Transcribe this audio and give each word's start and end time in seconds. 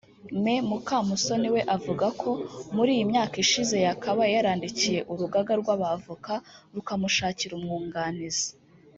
Me 0.43 0.55
Mukamusoni 0.69 1.47
we 1.55 1.61
avuga 1.75 2.05
ko 2.21 2.29
muri 2.75 2.89
iyi 2.95 3.05
myaka 3.11 3.35
ishize 3.45 3.75
yakabaye 3.85 4.31
yarandikiye 4.37 4.99
urugaga 5.11 5.53
rw’abavoka 5.61 6.33
rukamushakira 6.75 7.53
umwunganizi 7.55 8.47